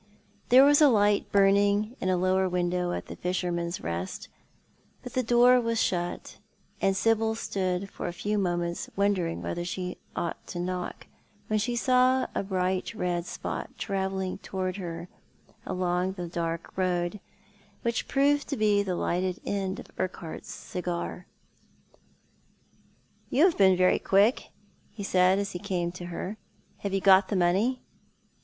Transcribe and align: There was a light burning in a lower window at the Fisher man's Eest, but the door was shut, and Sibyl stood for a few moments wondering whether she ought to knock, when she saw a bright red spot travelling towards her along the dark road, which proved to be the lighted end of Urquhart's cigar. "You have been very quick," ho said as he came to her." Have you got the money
There 0.49 0.63
was 0.63 0.81
a 0.81 0.89
light 0.89 1.31
burning 1.31 1.95
in 2.01 2.09
a 2.09 2.17
lower 2.17 2.49
window 2.49 2.91
at 2.91 3.05
the 3.05 3.15
Fisher 3.15 3.51
man's 3.51 3.77
Eest, 3.77 4.29
but 5.03 5.13
the 5.13 5.21
door 5.21 5.61
was 5.61 5.79
shut, 5.79 6.39
and 6.81 6.97
Sibyl 6.97 7.35
stood 7.35 7.87
for 7.91 8.07
a 8.07 8.11
few 8.11 8.39
moments 8.39 8.89
wondering 8.95 9.43
whether 9.43 9.63
she 9.63 9.99
ought 10.15 10.47
to 10.47 10.59
knock, 10.59 11.05
when 11.49 11.59
she 11.59 11.75
saw 11.75 12.25
a 12.33 12.41
bright 12.41 12.95
red 12.95 13.27
spot 13.27 13.77
travelling 13.77 14.39
towards 14.39 14.79
her 14.79 15.07
along 15.67 16.13
the 16.13 16.27
dark 16.27 16.75
road, 16.75 17.19
which 17.83 18.07
proved 18.07 18.47
to 18.47 18.57
be 18.57 18.81
the 18.81 18.95
lighted 18.95 19.39
end 19.45 19.79
of 19.79 19.91
Urquhart's 19.99 20.49
cigar. 20.49 21.27
"You 23.29 23.45
have 23.45 23.55
been 23.59 23.77
very 23.77 23.99
quick," 23.99 24.49
ho 24.97 25.03
said 25.03 25.37
as 25.37 25.51
he 25.51 25.59
came 25.59 25.91
to 25.91 26.07
her." 26.07 26.37
Have 26.79 26.91
you 26.91 27.01
got 27.01 27.27
the 27.27 27.35
money 27.35 27.81